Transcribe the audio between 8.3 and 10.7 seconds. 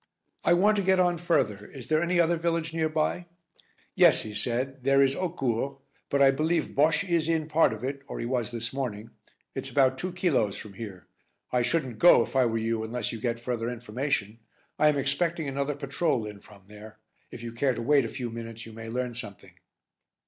this morning. It's about two kilos